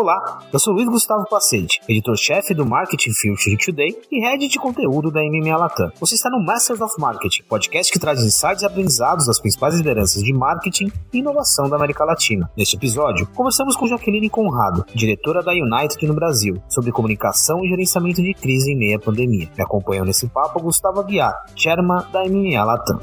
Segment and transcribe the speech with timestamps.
[0.00, 5.10] Olá, eu sou Luiz Gustavo Pacente, editor-chefe do Marketing Future Today e head de conteúdo
[5.10, 5.92] da MMA Latam.
[6.00, 10.22] Você está no Masters of Marketing, podcast que traz insights e aprendizados das principais lideranças
[10.22, 12.50] de marketing e inovação da América Latina.
[12.56, 18.22] Neste episódio, conversamos com Jaqueline Conrado, diretora da United no Brasil, sobre comunicação e gerenciamento
[18.22, 19.50] de crise em meia pandemia.
[19.54, 22.98] Me acompanham nesse papo Gustavo Aguiar, chairman da MMA Latam.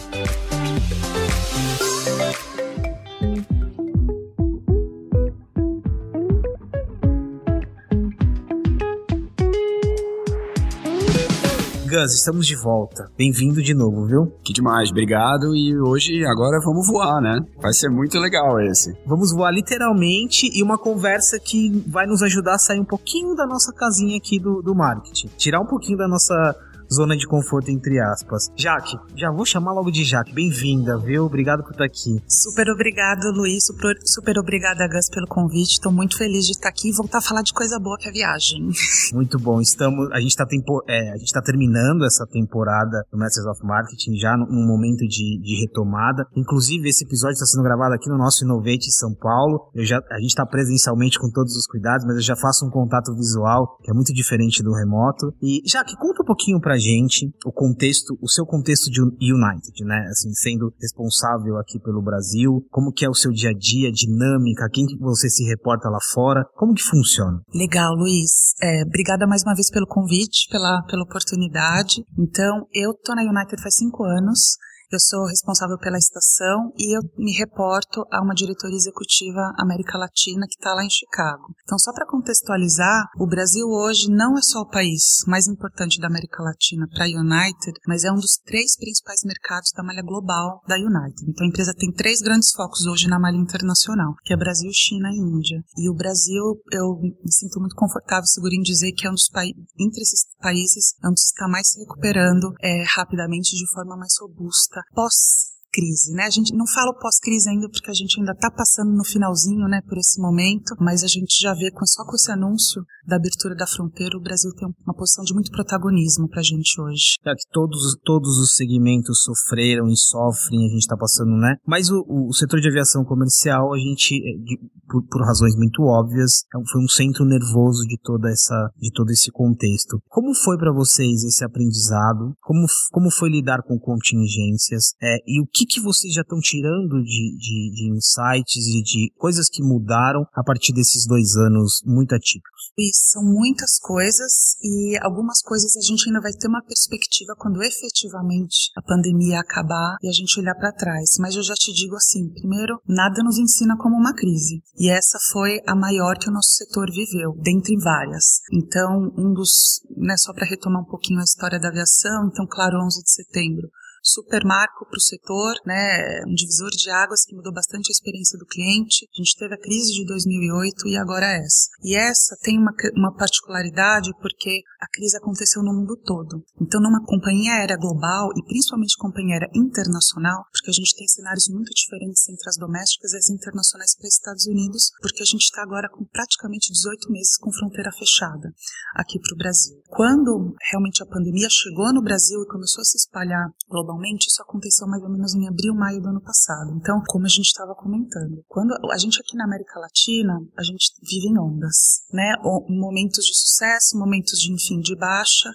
[11.88, 13.10] Gus, estamos de volta.
[13.18, 14.34] Bem-vindo de novo, viu?
[14.44, 15.56] Que demais, obrigado.
[15.56, 17.40] E hoje, agora vamos voar, né?
[17.62, 18.94] Vai ser muito legal esse.
[19.06, 23.48] Vamos voar literalmente e uma conversa que vai nos ajudar a sair um pouquinho da
[23.48, 25.30] nossa casinha aqui do, do marketing.
[25.38, 26.54] Tirar um pouquinho da nossa
[26.92, 28.50] zona de conforto, entre aspas.
[28.56, 30.34] Jaque, já vou chamar logo de Jaque.
[30.34, 31.26] Bem-vinda, viu?
[31.26, 32.22] Obrigado por estar aqui.
[32.28, 33.66] Super obrigado, Luiz.
[33.66, 35.74] Super, super obrigada, Gus, pelo convite.
[35.74, 38.10] Estou muito feliz de estar aqui e voltar a falar de coisa boa que é
[38.10, 38.70] a viagem.
[39.14, 39.62] Muito bom.
[39.62, 40.46] Estamos, a gente está
[40.88, 45.40] é, a gente tá terminando essa temporada do Masters of Marketing já num momento de,
[45.40, 46.26] de retomada.
[46.36, 49.70] Inclusive, esse episódio está sendo gravado aqui no nosso Innovate em São Paulo.
[49.74, 52.70] Eu já, a gente está presencialmente com todos os cuidados, mas eu já faço um
[52.70, 55.34] contato visual que é muito diferente do remoto.
[55.42, 60.08] E, Jaque, conta um pouquinho pra gente o contexto, o seu contexto de United, né?
[60.10, 64.70] Assim, sendo responsável aqui pelo Brasil, como que é o seu dia a dia, dinâmica,
[64.72, 67.42] quem que você se reporta lá fora, como que funciona?
[67.54, 68.54] Legal, Luiz.
[68.62, 72.04] É, obrigada mais uma vez pelo convite, pela, pela oportunidade.
[72.18, 74.58] Então, eu tô na United faz cinco anos.
[74.90, 80.48] Eu sou responsável pela estação e eu me reporto a uma diretoria executiva América Latina
[80.48, 81.44] que está lá em Chicago.
[81.64, 86.08] Então, só para contextualizar, o Brasil hoje não é só o país mais importante da
[86.08, 90.62] América Latina para a United, mas é um dos três principais mercados da malha global
[90.66, 91.20] da United.
[91.28, 95.10] Então, a empresa tem três grandes focos hoje na malha internacional, que é Brasil, China
[95.12, 95.62] e Índia.
[95.78, 99.28] E o Brasil, eu me sinto muito confortável, seguro em dizer que é um dos
[99.28, 103.70] países, entre esses países, é um dos que está mais se recuperando é, rapidamente de
[103.74, 106.24] forma mais robusta pós crise, né?
[106.24, 109.80] A gente não fala pós-crise ainda porque a gente ainda está passando no finalzinho, né,
[109.88, 113.68] por esse momento, mas a gente já vê só com esse anúncio da abertura da
[113.68, 117.16] fronteira, o Brasil tem uma posição de muito protagonismo para a gente hoje.
[117.26, 121.56] É que todos, todos os segmentos sofreram e sofrem, a gente está passando, né?
[121.66, 125.84] Mas o, o, setor de aviação comercial, a gente, é, de, por, por, razões muito
[125.84, 130.02] óbvias, é foi um centro nervoso de toda essa, de todo esse contexto.
[130.10, 132.34] Como foi para vocês esse aprendizado?
[132.42, 134.94] Como, como foi lidar com contingências?
[135.02, 139.12] É, e o que que vocês já estão tirando de, de, de insights e de
[139.18, 142.72] coisas que mudaram a partir desses dois anos muito atípicos?
[142.78, 147.64] Isso, são muitas coisas e algumas coisas a gente ainda vai ter uma perspectiva quando
[147.64, 151.18] efetivamente a pandemia acabar e a gente olhar para trás.
[151.20, 154.62] Mas eu já te digo assim, primeiro, nada nos ensina como uma crise.
[154.78, 158.42] E essa foi a maior que o nosso setor viveu, dentre várias.
[158.54, 162.78] Então, um dos, né, só para retomar um pouquinho a história da aviação, então, claro,
[162.86, 163.70] 11 de setembro,
[164.04, 168.38] super marco para o setor, né, um divisor de águas que mudou bastante a experiência
[168.38, 169.08] do cliente.
[169.14, 171.70] A gente teve a crise de 2008 e agora essa.
[171.84, 176.44] E essa tem uma, uma particularidade porque a crise aconteceu no mundo todo.
[176.62, 181.50] Então, numa companhia aérea global e principalmente companhia aérea internacional, porque a gente tem cenários
[181.50, 185.44] muito diferentes entre as domésticas e as internacionais para os Estados Unidos, porque a gente
[185.44, 188.54] está agora com praticamente 18 meses com fronteira fechada
[188.96, 189.82] aqui para o Brasil.
[189.88, 194.42] Quando realmente a pandemia chegou no Brasil e começou a se espalhar globalmente, Normalmente isso
[194.42, 196.76] aconteceu mais ou menos em abril, maio do ano passado.
[196.76, 200.92] Então, como a gente estava comentando, quando a gente aqui na América Latina, a gente
[201.02, 202.36] vive em ondas, né?
[202.68, 205.50] Momentos de sucesso, momentos de, enfim, de baixa,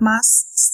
[0.00, 0.24] mas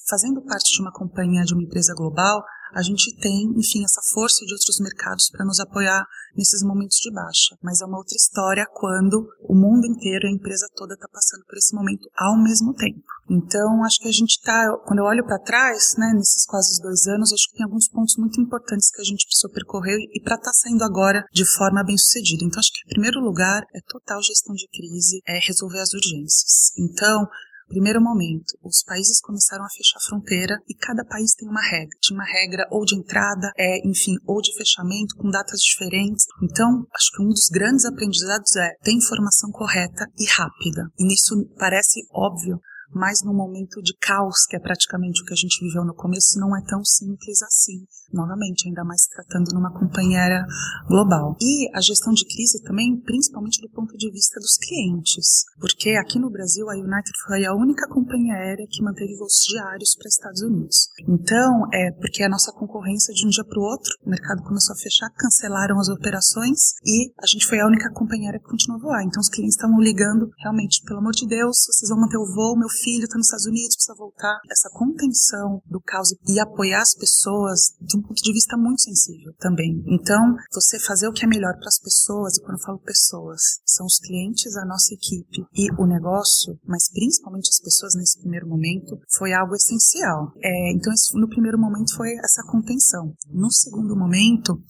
[0.09, 2.45] fazendo parte de uma companhia, de uma empresa global,
[2.75, 7.13] a gente tem, enfim, essa força de outros mercados para nos apoiar nesses momentos de
[7.13, 7.57] baixa.
[7.63, 11.57] Mas é uma outra história quando o mundo inteiro, a empresa toda está passando por
[11.57, 13.03] esse momento ao mesmo tempo.
[13.29, 17.07] Então, acho que a gente está, quando eu olho para trás, né, nesses quase dois
[17.07, 20.35] anos, acho que tem alguns pontos muito importantes que a gente precisou percorrer e para
[20.35, 22.45] estar tá saindo agora de forma bem sucedida.
[22.45, 26.73] Então, acho que em primeiro lugar é total gestão de crise, é resolver as urgências.
[26.77, 27.29] Então,
[27.71, 31.97] Primeiro momento, os países começaram a fechar a fronteira e cada país tem uma regra.
[32.03, 36.25] Tinha uma regra ou de entrada, é, enfim, ou de fechamento, com datas diferentes.
[36.43, 40.91] Então, acho que um dos grandes aprendizados é ter informação correta e rápida.
[40.99, 42.59] E nisso parece óbvio,
[42.93, 46.39] mas num momento de caos, que é praticamente o que a gente viveu no começo,
[46.39, 47.87] não é tão simples assim.
[48.13, 50.45] Novamente, ainda mais tratando numa companheira
[50.89, 51.37] global.
[51.41, 56.19] E a gestão de crise também, principalmente do ponto de vista dos clientes, porque aqui
[56.19, 60.43] no Brasil a United foi a única companhia aérea que manteve voos diários para Estados
[60.43, 60.89] Unidos.
[61.09, 64.75] Então, é porque a nossa concorrência de um dia para o outro, o mercado começou
[64.75, 68.81] a fechar, cancelaram as operações e a gente foi a única companhia aérea que continuou
[68.81, 69.05] a voar.
[69.05, 72.59] Então, os clientes estavam ligando, realmente, pelo amor de Deus, vocês vão manter o voo,
[72.59, 74.39] meu filho está nos Estados Unidos, precisa voltar.
[74.51, 79.33] Essa contenção do caos e apoiar as pessoas de um ponto de vista muito sensível
[79.39, 79.83] também.
[79.87, 83.41] Então, você fazer o que é melhor para as pessoas, e quando eu falo pessoas,
[83.65, 88.49] são os clientes, a nossa equipe e o negócio, mas principalmente as pessoas nesse primeiro
[88.49, 90.33] momento, foi algo essencial.
[90.43, 93.15] É, então, no primeiro momento foi essa contenção.
[93.29, 94.61] No segundo momento,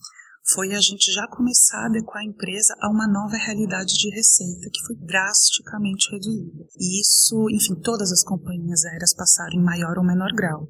[0.43, 4.69] foi a gente já começar a adequar a empresa a uma nova realidade de receita
[4.71, 6.65] que foi drasticamente reduzida.
[6.79, 10.67] E isso, enfim, todas as companhias aéreas passaram em maior ou menor grau.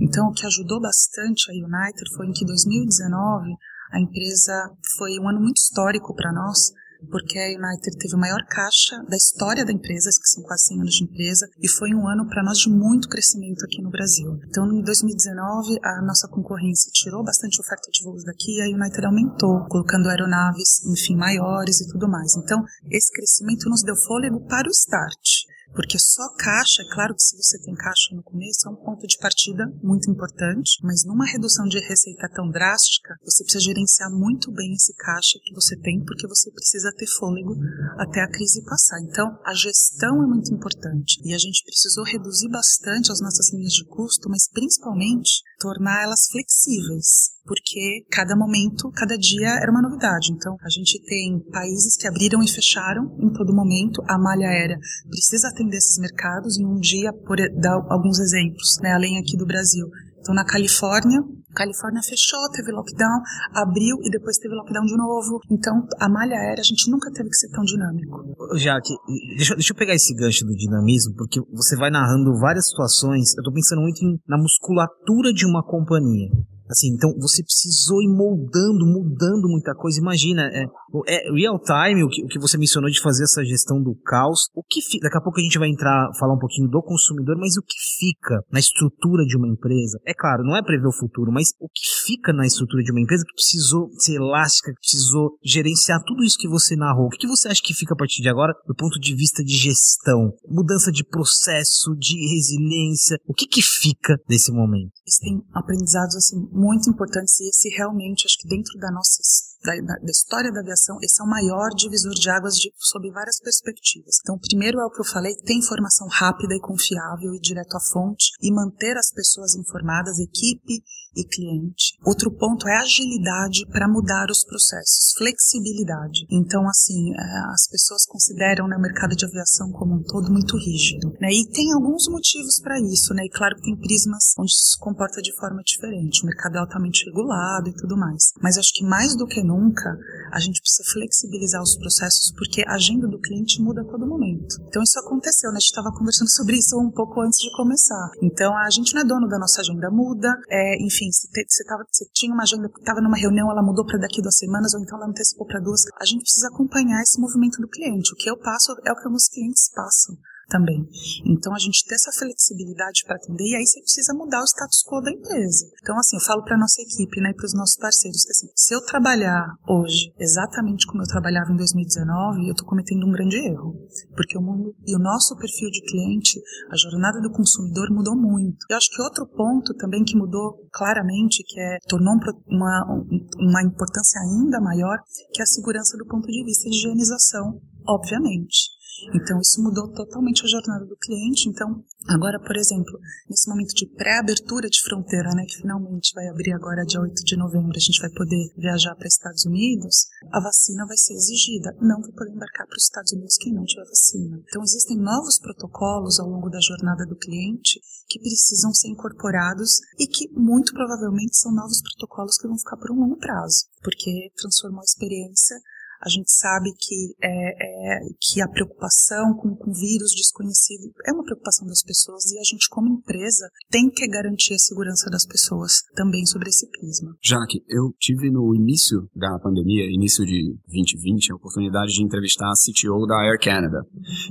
[0.00, 3.56] Então, o que ajudou bastante a United foi em que 2019
[3.90, 6.72] a empresa foi um ano muito histórico para nós,
[7.10, 10.80] porque a United teve o maior caixa da história da empresa, que são quase 100
[10.80, 14.38] anos de empresa, e foi um ano para nós de muito crescimento aqui no Brasil.
[14.48, 19.04] Então, em 2019, a nossa concorrência tirou bastante oferta de voos daqui e a United
[19.06, 22.36] aumentou, colocando aeronaves, enfim, maiores e tudo mais.
[22.36, 25.47] Então, esse crescimento nos deu fôlego para o start.
[25.74, 29.06] Porque só caixa, é claro que se você tem caixa no começo, é um ponto
[29.06, 34.50] de partida muito importante, mas numa redução de receita tão drástica, você precisa gerenciar muito
[34.52, 37.54] bem esse caixa que você tem, porque você precisa ter fôlego
[37.98, 39.00] até a crise passar.
[39.02, 41.20] Então, a gestão é muito importante.
[41.24, 46.28] E a gente precisou reduzir bastante as nossas linhas de custo, mas principalmente tornar elas
[46.30, 50.30] flexíveis porque cada momento, cada dia era uma novidade.
[50.30, 54.04] Então, a gente tem países que abriram e fecharam em todo momento.
[54.06, 54.78] A malha aérea
[55.08, 56.58] precisa atender esses mercados.
[56.58, 59.88] Em um dia, por dar alguns exemplos, né, além aqui do Brasil.
[60.20, 61.22] Então, na Califórnia,
[61.54, 63.22] Califórnia fechou, teve lockdown,
[63.54, 65.40] abriu e depois teve lockdown de novo.
[65.50, 68.36] Então, a malha aérea, a gente nunca teve que ser tão dinâmico.
[68.56, 68.94] Jaque,
[69.36, 73.36] deixa, deixa eu pegar esse gancho do dinamismo, porque você vai narrando várias situações.
[73.36, 76.28] Eu tô pensando muito em, na musculatura de uma companhia.
[76.68, 80.00] Assim, então você precisou ir moldando, mudando muita coisa.
[80.00, 80.64] Imagina, é,
[81.06, 84.48] é real time, o que, o que você mencionou de fazer essa gestão do caos.
[84.54, 87.56] O que daqui a pouco a gente vai entrar, falar um pouquinho do consumidor, mas
[87.56, 89.98] o que fica na estrutura de uma empresa?
[90.06, 93.02] É claro, não é prever o futuro, mas o que fica na estrutura de uma
[93.02, 97.06] empresa que precisou ser elástica, que precisou gerenciar tudo isso que você narrou.
[97.06, 99.54] O que você acha que fica a partir de agora do ponto de vista de
[99.54, 100.32] gestão?
[100.48, 103.18] Mudança de processo, de resiliência.
[103.26, 104.92] O que que fica desse momento?
[105.06, 109.18] Existem aprendizados assim muito importantes e esse realmente, acho que dentro da nossa
[109.62, 113.40] da, da, história da aviação, esse é o maior divisor de águas de, sob várias
[113.40, 114.18] perspectivas.
[114.22, 117.80] Então, primeiro é o que eu falei, ter informação rápida e confiável e direto à
[117.80, 120.82] fonte e manter as pessoas informadas, equipe
[121.18, 121.98] e cliente.
[122.04, 126.26] Outro ponto é agilidade para mudar os processos, flexibilidade.
[126.30, 130.56] Então, assim, é, as pessoas consideram né, o mercado de aviação como um todo muito
[130.56, 131.12] rígido.
[131.20, 131.28] Né?
[131.32, 133.24] E tem alguns motivos para isso, né?
[133.24, 136.22] E claro que tem prismas onde se comporta de forma diferente.
[136.22, 138.32] O mercado é altamente regulado e tudo mais.
[138.40, 139.98] Mas acho que mais do que nunca,
[140.32, 144.56] a gente precisa flexibilizar os processos porque a agenda do cliente muda a todo momento.
[144.68, 145.56] Então isso aconteceu, né?
[145.56, 148.10] A gente estava conversando sobre isso um pouco antes de começar.
[148.22, 150.28] Então a gente não é dono da nossa agenda, muda.
[150.48, 153.98] É, enfim, se você, tava, você tinha uma agenda, estava numa reunião, ela mudou para
[153.98, 155.82] daqui duas semanas, ou então ela antecipou para duas.
[156.00, 158.12] A gente precisa acompanhar esse movimento do cliente.
[158.12, 160.16] O que eu passo é o que meus clientes passam
[160.48, 160.88] também.
[161.26, 164.82] Então a gente tem essa flexibilidade para atender e aí você precisa mudar o status
[164.82, 165.70] quo da empresa.
[165.82, 168.74] Então assim, eu falo para nossa equipe, né, para os nossos parceiros que assim, se
[168.74, 173.76] eu trabalhar hoje exatamente como eu trabalhava em 2019, eu estou cometendo um grande erro,
[174.16, 176.40] porque o mundo e o nosso perfil de cliente,
[176.70, 178.58] a jornada do consumidor mudou muito.
[178.70, 182.14] Eu acho que outro ponto também que mudou claramente, que é tornou
[182.46, 183.04] uma,
[183.38, 184.98] uma importância ainda maior,
[185.32, 188.77] que é a segurança do ponto de vista de higienização, obviamente.
[189.14, 191.48] Então, isso mudou totalmente a jornada do cliente.
[191.48, 196.52] Então, agora, por exemplo, nesse momento de pré-abertura de fronteira, né, que finalmente vai abrir
[196.52, 200.86] agora dia 8 de novembro, a gente vai poder viajar para Estados Unidos, a vacina
[200.86, 201.76] vai ser exigida.
[201.80, 204.40] Não vai poder embarcar para os Estados Unidos quem não tiver vacina.
[204.48, 210.06] Então, existem novos protocolos ao longo da jornada do cliente que precisam ser incorporados e
[210.06, 214.80] que, muito provavelmente, são novos protocolos que vão ficar por um longo prazo, porque transformou
[214.80, 215.56] a experiência
[216.04, 221.24] A gente sabe que, é, é, que a preocupação com, com vírus desconhecido é uma
[221.24, 225.82] preocupação das pessoas e a gente, como empresa, tem que garantir a segurança das pessoas
[225.94, 227.14] também sobre esse prisma.
[227.22, 232.54] Jaque, eu tive no início da pandemia, início de 2020, a oportunidade de entrevistar a
[232.54, 233.84] CTO da Air Canada.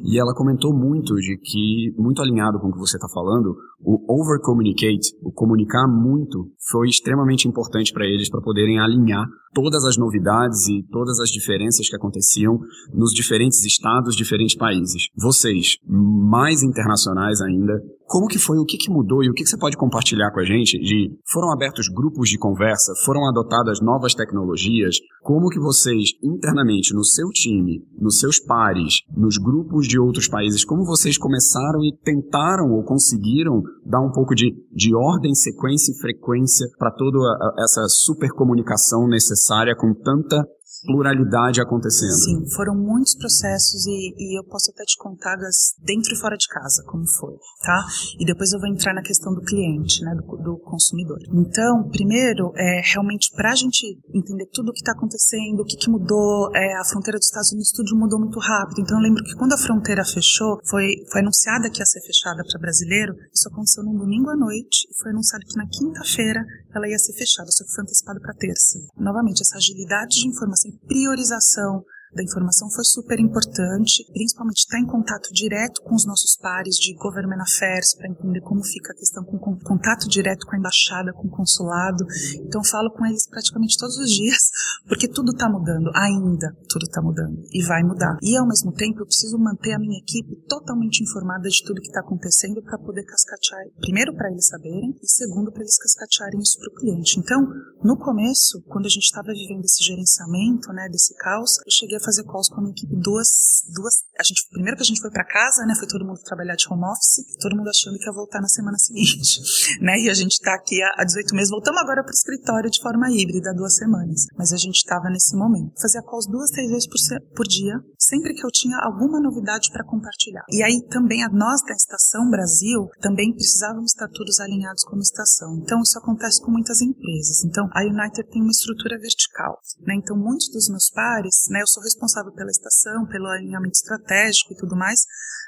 [0.04, 4.22] E ela comentou muito de que, muito alinhado com o que você está falando, o
[4.22, 10.68] over-communicate, o comunicar muito, foi extremamente importante para eles para poderem alinhar todas as novidades
[10.68, 12.60] e todas as diferenças que aconteciam
[12.94, 15.10] nos diferentes estados, diferentes países.
[15.16, 19.22] Vocês, mais internacionais ainda, como que foi, o que, que mudou?
[19.22, 22.38] E o que, que você pode compartilhar com a gente de foram abertos grupos de
[22.38, 29.02] conversa, foram adotadas novas tecnologias, como que vocês internamente no seu time, nos seus pares,
[29.16, 34.34] nos grupos de outros países, como vocês começaram e tentaram ou conseguiram dar um pouco
[34.34, 37.18] de, de ordem, sequência e frequência para toda
[37.60, 40.48] essa super comunicação necessária com tanta
[40.86, 42.12] pluralidade acontecendo.
[42.12, 46.38] Sim, foram muitos processos e, e, eu posso até te contar das dentro e fora
[46.38, 47.34] de casa como foi,
[47.64, 47.86] tá?
[48.20, 51.18] E depois eu vou entrar na questão do cliente, né, do, do consumidor.
[51.34, 55.78] Então, primeiro, é realmente para a gente entender tudo o que está acontecendo, o que,
[55.78, 58.82] que mudou, é, a fronteira dos Estados Unidos tudo mudou muito rápido.
[58.82, 62.44] Então, eu lembro que quando a fronteira fechou, foi, foi anunciada que ia ser fechada
[62.44, 63.14] para brasileiro.
[63.34, 66.44] Isso aconteceu num domingo à noite e foi anunciado que na quinta-feira
[66.76, 68.80] ela ia ser fechada, só que foi antecipado para terça.
[68.98, 70.57] Novamente, essa agilidade de informação
[70.88, 71.84] priorização
[72.14, 76.94] da informação foi super importante, principalmente estar em contato direto com os nossos pares de
[76.96, 81.14] Government Affairs para entender como fica a questão com, com contato direto com a embaixada,
[81.14, 82.06] com o consulado.
[82.46, 84.50] Então falo com eles praticamente todos os dias,
[84.88, 88.18] porque tudo está mudando, ainda tudo está mudando e vai mudar.
[88.22, 91.88] E ao mesmo tempo eu preciso manter a minha equipe totalmente informada de tudo que
[91.88, 96.58] está acontecendo para poder cascatear, primeiro para eles saberem e segundo para eles cascatearem isso
[96.60, 97.20] para o cliente.
[97.20, 97.48] Então,
[97.84, 102.24] no começo, quando a gente estava vivendo esse gerenciamento, né, desse caos, eu cheguei fazer
[102.24, 104.04] calls com a minha equipe duas, duas.
[104.20, 105.76] A gente, primeiro que a gente foi para casa, né?
[105.76, 108.78] Foi todo mundo trabalhar de home office, todo mundo achando que ia voltar na semana
[108.78, 109.42] seguinte,
[109.82, 110.00] né?
[110.00, 113.10] E a gente tá aqui há 18 meses, voltamos agora para o escritório de forma
[113.12, 114.26] híbrida, duas semanas.
[114.38, 115.74] Mas a gente estava nesse momento.
[115.82, 116.98] Fazia calls duas, três vezes por,
[117.36, 120.44] por dia, sempre que eu tinha alguma novidade para compartilhar.
[120.50, 125.58] E aí também a nós da Estação Brasil também precisávamos estar todos alinhados como estação.
[125.62, 127.44] Então isso acontece com muitas empresas.
[127.44, 129.96] Então a United tem uma estrutura vertical, né?
[129.96, 131.62] Então muitos dos meus pares, né?
[131.62, 135.06] Eu sou responsável pela estação, pelo alinhamento estratégico e tudo mais,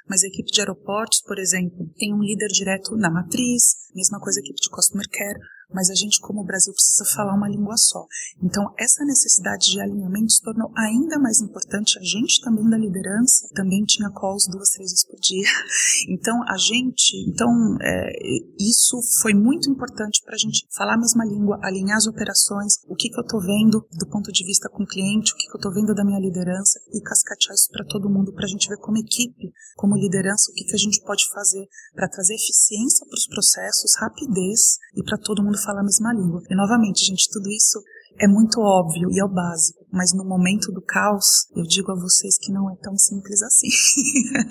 [0.07, 4.39] mas a equipe de aeroportos, por exemplo, tem um líder direto na matriz, mesma coisa
[4.39, 5.39] equipe de customer care,
[5.71, 8.05] mas a gente, como o Brasil, precisa falar uma língua só.
[8.41, 11.99] Então, essa necessidade de alinhamento se tornou ainda mais importante.
[11.99, 15.47] A gente também da liderança também tinha calls duas, três vezes por dia.
[16.09, 17.49] Então, a gente, então,
[17.81, 18.11] é,
[18.59, 22.95] isso foi muito importante para a gente falar a mesma língua, alinhar as operações, o
[22.95, 25.53] que, que eu estou vendo do ponto de vista com o cliente, o que, que
[25.53, 28.67] eu estou vendo da minha liderança e cascatear isso para todo mundo, para a gente
[28.67, 33.05] ver como equipe, como liderança, o que, que a gente pode fazer para trazer eficiência
[33.05, 36.41] para os processos, rapidez e para todo mundo fala a mesma língua.
[36.49, 37.79] E novamente, gente, tudo isso
[38.19, 41.95] é muito óbvio e é o básico, mas no momento do caos, eu digo a
[41.95, 43.69] vocês que não é tão simples assim.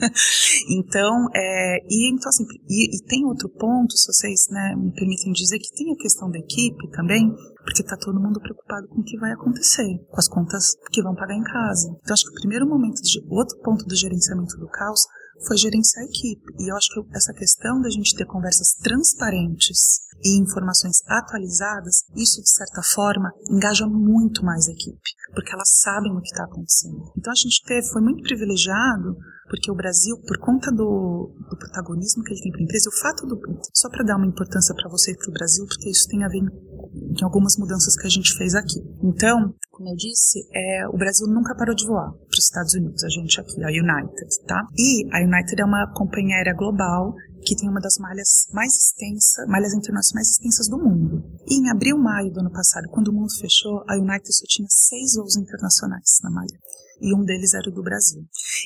[0.79, 5.33] então, é, e, então assim, e, e, tem outro ponto, se vocês né, me permitem
[5.33, 7.31] dizer, que tem a questão da equipe também,
[7.63, 11.15] porque está todo mundo preocupado com o que vai acontecer, com as contas que vão
[11.15, 11.89] pagar em casa.
[12.03, 15.05] Então, acho que o primeiro momento, de, outro ponto do gerenciamento do caos
[15.47, 16.45] foi gerenciar a equipe.
[16.59, 22.43] E eu acho que essa questão da gente ter conversas transparentes e informações atualizadas, isso
[22.43, 27.13] de certa forma engaja muito mais a equipe, porque elas sabem o que está acontecendo.
[27.17, 29.17] Então a gente teve, foi muito privilegiado,
[29.49, 33.01] porque o Brasil, por conta do, do protagonismo que ele tem para a empresa, o
[33.01, 33.41] fato do.
[33.75, 36.29] Só para dar uma importância para você e para o Brasil, porque isso tem a
[36.29, 38.81] ver em algumas mudanças que a gente fez aqui.
[39.03, 43.03] Então, como eu disse, é, o Brasil nunca parou de voar para os Estados Unidos,
[43.05, 44.67] a gente aqui, a United, tá?
[44.77, 47.15] E a United é uma companhia aérea global
[47.47, 51.23] que tem uma das malhas mais extensas, malhas internacionais mais extensas do mundo.
[51.47, 54.69] E em abril, maio do ano passado, quando o mundo fechou, a United só tinha
[54.69, 56.59] seis voos internacionais na malha
[57.01, 58.23] e um deles era o do Brasil.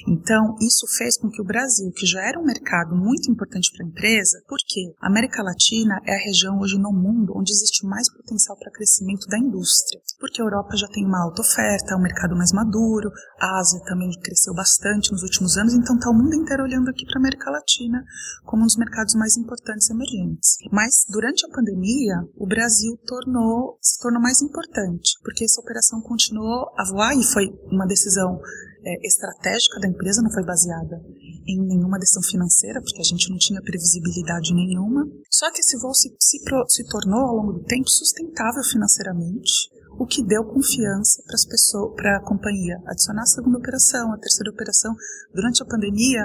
[0.08, 3.86] Então, isso fez com que o Brasil, que já era um mercado muito importante para
[3.86, 8.10] a empresa, porque a América Latina é a região hoje no mundo onde existe mais
[8.12, 12.02] potencial para crescimento da indústria, porque a Europa já tem uma alta oferta, é um
[12.02, 13.10] mercado mais maduro,
[13.40, 17.04] a Ásia também cresceu bastante nos últimos anos, então está o mundo inteiro olhando aqui
[17.04, 18.04] para a América Latina
[18.44, 20.56] como um dos mercados mais importantes emergentes.
[20.70, 26.70] Mas durante a pandemia, o Brasil tornou, se tornou mais importante, porque essa operação continuou
[26.76, 28.41] a voar e foi uma decisão decisão
[28.84, 31.00] é, estratégica da empresa, não foi baseada
[31.46, 35.06] em nenhuma decisão financeira, porque a gente não tinha previsibilidade nenhuma.
[35.30, 39.70] Só que esse voo se, se, se tornou, ao longo do tempo, sustentável financeiramente.
[39.98, 44.18] O que deu confiança para as pessoas, para a companhia adicionar a segunda operação, a
[44.18, 44.94] terceira operação.
[45.34, 46.24] Durante a pandemia,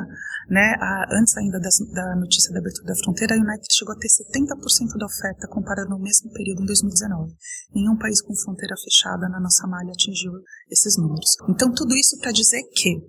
[0.49, 3.99] né, a, antes ainda das, da notícia da abertura da fronteira, a United chegou a
[3.99, 7.35] ter 70% da oferta comparado no mesmo período em 2019.
[7.75, 10.31] Nenhum país com fronteira fechada na nossa malha atingiu
[10.71, 11.35] esses números.
[11.49, 13.01] Então, tudo isso para dizer que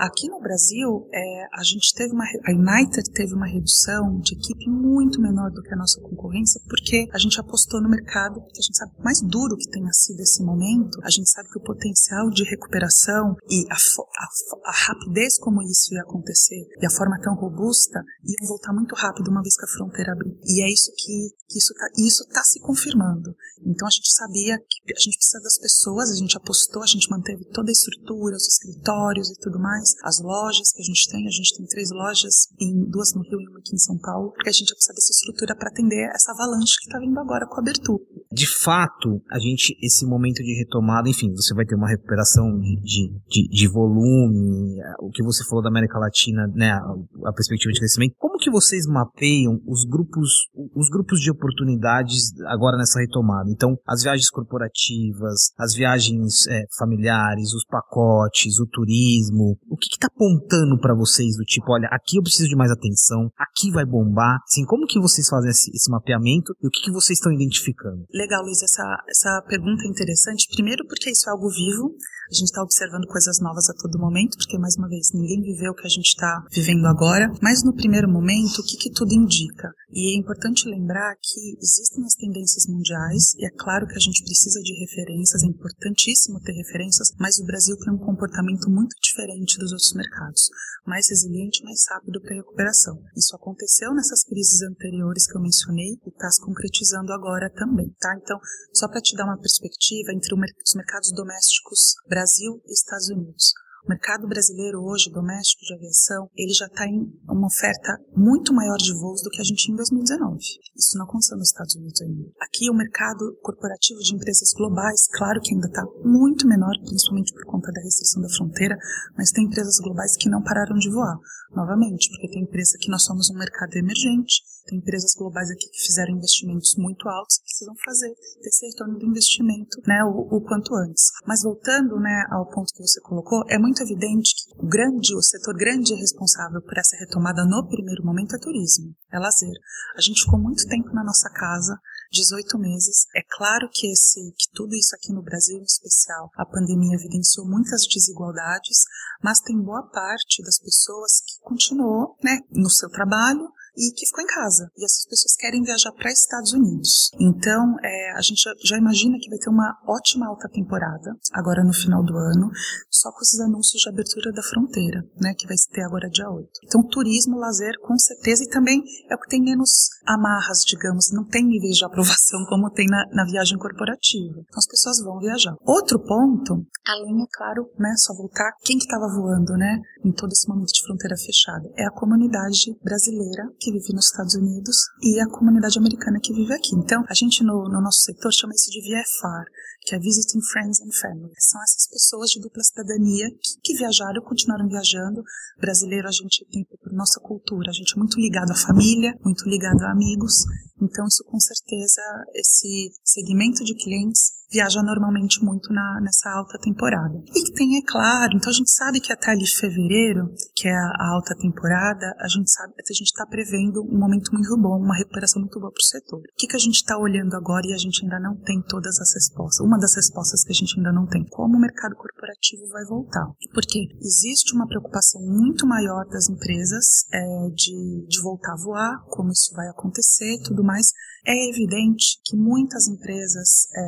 [0.00, 4.66] Aqui no Brasil, é, a gente teve uma, a United teve uma redução de equipe
[4.70, 8.62] muito menor do que a nossa concorrência, porque a gente apostou no mercado, porque a
[8.62, 12.30] gente sabe mais duro que tenha sido esse momento, a gente sabe que o potencial
[12.30, 17.34] de recuperação e a, a, a rapidez como isso ia acontecer e a forma tão
[17.34, 20.34] robusta ia voltar muito rápido uma vez que a fronteira abrir.
[20.46, 23.36] E é isso que, que isso está isso tá se confirmando.
[23.66, 27.10] Então a gente sabia que a gente precisa das pessoas, a gente apostou, a gente
[27.10, 31.26] manteve toda a estrutura, os escritórios e tudo mais, as lojas que a gente tem,
[31.26, 34.32] a gente tem três lojas, em duas no Rio e uma aqui em São Paulo,
[34.32, 37.56] porque a gente precisa dessa estrutura para atender essa avalanche que está vindo agora com
[37.56, 38.02] a abertura.
[38.32, 43.10] De fato, a gente, esse momento de retomada, enfim, você vai ter uma recuperação de,
[43.26, 47.80] de, de volume, o que você falou da América Latina, né, a, a perspectiva de
[47.80, 48.14] crescimento.
[48.18, 53.50] Como que vocês mapeiam os grupos, os grupos de oportunidades agora nessa retomada?
[53.50, 60.06] Então, as viagens corporativas, as viagens é, familiares, os pacotes, o turismo, o que está
[60.06, 64.38] apontando para vocês do tipo, olha, aqui eu preciso de mais atenção, aqui vai bombar?
[64.44, 68.04] Assim, como que vocês fazem esse, esse mapeamento e o que, que vocês estão identificando?
[68.12, 70.48] Legal, Luiz, essa, essa pergunta é interessante.
[70.52, 71.94] Primeiro porque isso é algo vivo,
[72.30, 75.72] a gente está observando coisas novas a todo momento, porque, mais uma vez, ninguém viveu
[75.72, 77.32] o que a gente está vivendo agora.
[77.42, 79.74] Mas, no primeiro momento, o que, que tudo indica?
[79.90, 84.22] E é importante lembrar que existem as tendências mundiais, e é claro que a gente
[84.22, 89.58] precisa de referências, é importantíssimo ter referências, mas o Brasil tem um comportamento muito diferente
[89.58, 90.48] dos outros mercados,
[90.86, 93.02] mais resiliente, mais rápido para a recuperação.
[93.16, 98.14] Isso aconteceu nessas crises anteriores que eu mencionei e está se concretizando agora também, tá?
[98.22, 98.38] Então,
[98.72, 103.54] só para te dar uma perspectiva, entre os mercados domésticos Brasil e Estados Unidos.
[103.82, 108.76] O mercado brasileiro hoje, doméstico de aviação, ele já está em uma oferta muito maior
[108.76, 110.36] de voos do que a gente tinha em 2019.
[110.76, 112.28] Isso não aconteceu nos Estados Unidos ainda.
[112.42, 117.46] Aqui o mercado corporativo de empresas globais, claro que ainda está muito menor, principalmente por
[117.46, 118.76] conta da restrição da fronteira,
[119.16, 121.16] mas tem empresas globais que não pararam de voar.
[121.56, 126.16] Novamente, porque tem empresa que nós somos um mercado emergente, empresas globais aqui que fizeram
[126.16, 128.12] investimentos muito altos precisam fazer
[128.42, 131.10] esse retorno do investimento né, o, o quanto antes.
[131.26, 135.22] Mas voltando né, ao ponto que você colocou, é muito evidente que o grande, o
[135.22, 139.54] setor grande responsável por essa retomada no primeiro momento é turismo, é lazer.
[139.96, 141.78] A gente ficou muito tempo na nossa casa,
[142.12, 143.06] 18 meses.
[143.14, 147.46] É claro que esse, que tudo isso aqui no Brasil, em especial, a pandemia evidenciou
[147.46, 148.84] muitas desigualdades,
[149.22, 154.22] mas tem boa parte das pessoas que continuou, né, no seu trabalho, e que ficou
[154.22, 154.70] em casa.
[154.76, 157.10] E essas pessoas querem viajar para Estados Unidos.
[157.18, 161.64] Então, é, a gente já, já, imagina que vai ter uma ótima alta temporada agora
[161.64, 162.50] no final do ano,
[162.90, 166.48] só com esses anúncios de abertura da fronteira, né, que vai ter agora dia 8.
[166.64, 171.24] Então, turismo, lazer, com certeza, e também é o que tem menos amarras, digamos, não
[171.24, 174.40] tem níveis de aprovação como tem na, na viagem corporativa.
[174.40, 175.54] Então, as pessoas vão viajar.
[175.64, 180.32] Outro ponto, além, é claro, né, só voltar, quem que estava voando, né, em todo
[180.32, 181.70] esse momento de fronteira fechada?
[181.76, 186.52] É a comunidade brasileira que vive nos Estados Unidos e a comunidade americana que vive
[186.54, 186.74] aqui.
[186.74, 189.44] Então, a gente no, no nosso setor chama isso de VFR,
[189.82, 191.32] que é Visiting Friends and Family.
[191.38, 195.22] São essas pessoas de dupla cidadania que, que viajaram, continuaram viajando.
[195.60, 199.46] Brasileiro, a gente tem, por nossa cultura, a gente é muito ligado à família, muito
[199.46, 200.44] ligado a amigos.
[200.80, 202.02] Então, isso com certeza,
[202.34, 207.22] esse segmento de clientes viaja normalmente muito na, nessa alta temporada.
[207.34, 211.14] E tem, é claro, então a gente sabe que até ali fevereiro, que é a
[211.14, 215.40] alta temporada, a gente sabe, a gente está prevendo um momento muito bom, uma recuperação
[215.40, 216.18] muito boa para o setor.
[216.18, 218.98] O que, que a gente está olhando agora e a gente ainda não tem todas
[219.00, 219.64] as respostas?
[219.64, 223.26] Uma das respostas que a gente ainda não tem, como o mercado corporativo vai voltar.
[223.54, 229.30] Porque existe uma preocupação muito maior das empresas é, de, de voltar a voar, como
[229.30, 230.92] isso vai acontecer tudo mais,
[231.26, 233.80] é evidente que muitas empresas é,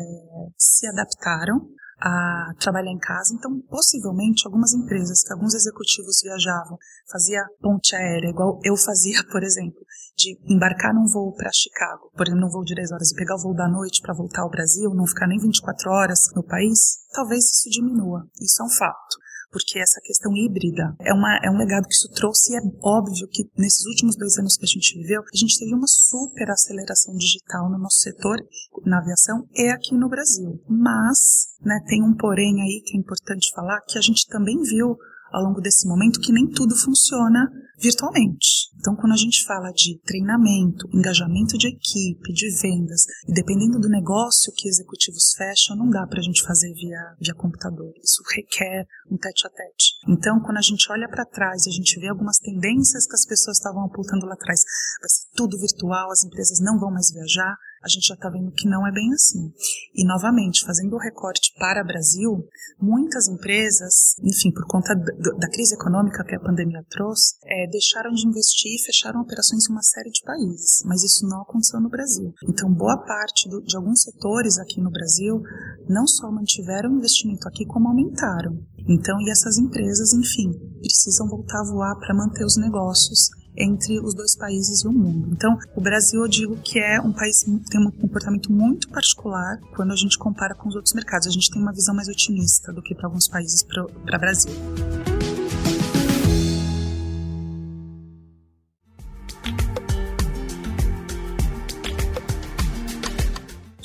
[0.56, 1.60] se adaptaram
[2.00, 6.76] a trabalhar em casa, então possivelmente algumas empresas que alguns executivos viajavam,
[7.10, 9.80] fazia ponte aérea, igual eu fazia, por exemplo,
[10.16, 13.36] de embarcar num voo para Chicago, por exemplo, num voo de 10 horas e pegar
[13.36, 17.06] o voo da noite para voltar ao Brasil, não ficar nem 24 horas no país,
[17.12, 18.26] talvez isso diminua.
[18.40, 22.10] Isso é um fato porque essa questão híbrida é, uma, é um legado que isso
[22.12, 25.58] trouxe e é óbvio que nesses últimos dois anos que a gente viveu, a gente
[25.58, 28.38] teve uma super aceleração digital no nosso setor,
[28.86, 30.58] na aviação e aqui no Brasil.
[30.66, 34.96] Mas, né, tem um porém aí que é importante falar, que a gente também viu
[35.30, 38.71] ao longo desse momento que nem tudo funciona virtualmente.
[38.82, 43.88] Então, quando a gente fala de treinamento, engajamento de equipe, de vendas, e dependendo do
[43.88, 47.92] negócio que executivos fecham, não dá para a gente fazer via, via computador.
[48.02, 49.94] Isso requer um tete a tete.
[50.08, 53.24] Então, quando a gente olha para trás e a gente vê algumas tendências que as
[53.24, 54.64] pessoas estavam apontando lá atrás,
[55.00, 58.52] vai ser tudo virtual, as empresas não vão mais viajar, a gente já está vendo
[58.52, 59.52] que não é bem assim.
[59.94, 62.48] E, novamente, fazendo o recorte para o Brasil,
[62.80, 68.26] muitas empresas, enfim, por conta da crise econômica que a pandemia trouxe, é, deixaram de
[68.26, 72.32] investir fecharam operações em uma série de países, mas isso não aconteceu no Brasil.
[72.48, 75.42] Então, boa parte do, de alguns setores aqui no Brasil
[75.88, 78.58] não só mantiveram o investimento aqui, como aumentaram.
[78.88, 84.14] Então, e essas empresas, enfim, precisam voltar a voar para manter os negócios entre os
[84.14, 85.28] dois países e o mundo.
[85.32, 89.60] Então, o Brasil, eu digo que é um país que tem um comportamento muito particular
[89.76, 91.26] quando a gente compara com os outros mercados.
[91.26, 95.11] A gente tem uma visão mais otimista do que para alguns países para o Brasil.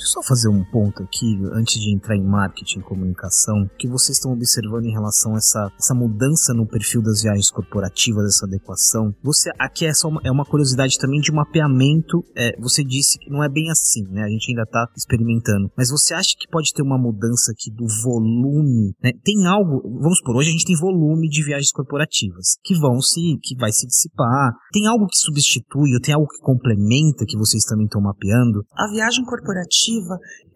[0.08, 4.32] Só fazer um ponto aqui, antes de entrar em marketing e comunicação, que vocês estão
[4.32, 9.14] observando em relação a essa, essa mudança no perfil das viagens corporativas, essa adequação.
[9.22, 12.24] Você, aqui é só uma, é uma curiosidade também de mapeamento.
[12.36, 14.22] É, você disse que não é bem assim, né?
[14.24, 15.70] A gente ainda está experimentando.
[15.76, 18.94] Mas você acha que pode ter uma mudança aqui do volume?
[19.02, 19.12] Né?
[19.22, 23.38] Tem algo, vamos por hoje a gente tem volume de viagens corporativas que vão se,
[23.42, 24.52] que vai se dissipar.
[24.72, 28.64] Tem algo que substitui ou tem algo que complementa que vocês também estão mapeando?
[28.72, 29.97] A viagem corporativa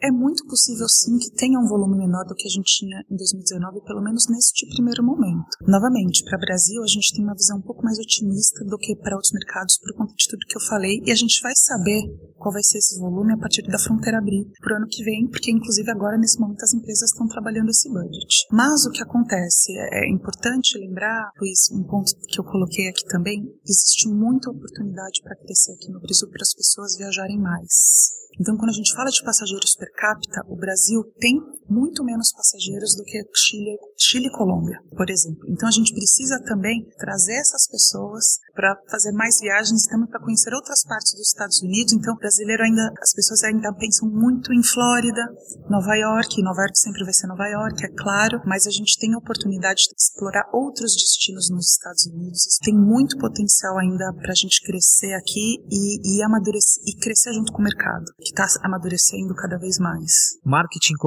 [0.00, 3.16] é muito possível sim que tenha um volume menor do que a gente tinha em
[3.16, 5.56] 2019, pelo menos neste primeiro momento.
[5.66, 8.96] Novamente, para o Brasil, a gente tem uma visão um pouco mais otimista do que
[8.96, 12.02] para outros mercados, por conta de tudo que eu falei, e a gente vai saber
[12.42, 15.28] qual vai ser esse volume a partir da fronteira abrir para o ano que vem,
[15.28, 18.46] porque inclusive agora, nesse momento, as empresas estão trabalhando esse budget.
[18.50, 23.46] Mas o que acontece, é importante lembrar, Luiz, um ponto que eu coloquei aqui também,
[23.64, 28.21] existe muita oportunidade para crescer aqui no Brasil para as pessoas viajarem mais.
[28.40, 32.96] Então, quando a gente fala de passageiros per capita, o Brasil tem muito menos passageiros
[32.96, 35.42] do que Chile, Chile e Colômbia, por exemplo.
[35.48, 40.52] Então, a gente precisa também trazer essas pessoas para fazer mais viagens, também para conhecer
[40.54, 41.92] outras partes dos Estados Unidos.
[41.92, 45.22] Então, brasileiro ainda, as pessoas ainda pensam muito em Flórida,
[45.68, 46.42] Nova York.
[46.42, 49.82] Nova York sempre vai ser Nova York, é claro, mas a gente tem a oportunidade
[49.88, 52.58] de explorar outros destinos nos Estados Unidos.
[52.62, 57.52] Tem muito potencial ainda para a gente crescer aqui e, e amadurecer e crescer junto
[57.52, 60.38] com o mercado, que está amadurecendo cada vez mais.
[60.44, 60.98] Marketing e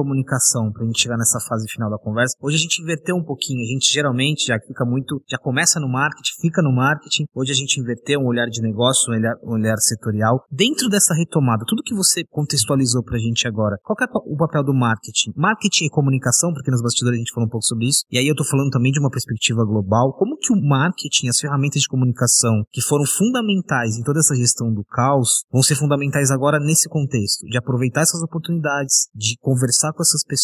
[0.72, 2.36] para a gente chegar nessa fase final da conversa.
[2.40, 3.62] Hoje a gente inverteu um pouquinho.
[3.62, 7.54] A gente geralmente já fica muito, já começa no marketing, fica no marketing Hoje a
[7.54, 10.44] gente inverteu um olhar de negócio, um olhar, um olhar setorial.
[10.50, 14.74] Dentro dessa retomada, tudo que você contextualizou pra gente agora, qual é o papel do
[14.74, 15.32] marketing?
[15.36, 18.04] Marketing e comunicação, porque nos bastidores a gente falou um pouco sobre isso.
[18.10, 20.14] E aí eu tô falando também de uma perspectiva global.
[20.14, 24.72] Como que o marketing, as ferramentas de comunicação que foram fundamentais em toda essa gestão
[24.72, 30.02] do caos, vão ser fundamentais agora nesse contexto, de aproveitar essas oportunidades, de conversar com
[30.02, 30.35] essas pessoas.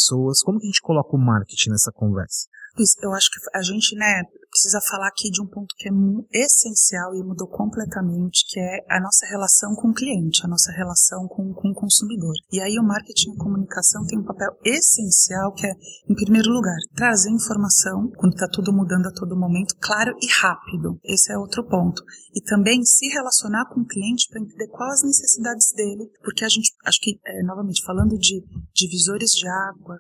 [0.45, 2.49] Como que a gente coloca o marketing nessa conversa?
[3.03, 5.93] Eu acho que a gente, né, precisa falar aqui de um ponto que é
[6.45, 11.27] essencial e mudou completamente, que é a nossa relação com o cliente, a nossa relação
[11.27, 12.35] com, com o consumidor.
[12.53, 15.73] E aí o marketing e comunicação tem um papel essencial que é,
[16.09, 21.01] em primeiro lugar, trazer informação quando está tudo mudando a todo momento, claro e rápido.
[21.03, 22.03] Esse é outro ponto.
[22.35, 26.49] E também se relacionar com o cliente para entender quais as necessidades dele, porque a
[26.49, 29.99] gente, acho que, é, novamente, falando de divisores de água,